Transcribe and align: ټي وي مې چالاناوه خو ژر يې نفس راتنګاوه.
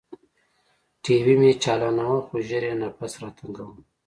ټي 1.03 1.15
وي 1.25 1.35
مې 1.41 1.51
چالاناوه 1.63 2.19
خو 2.25 2.35
ژر 2.47 2.63
يې 2.69 2.75
نفس 2.81 3.13
راتنګاوه. 3.21 3.77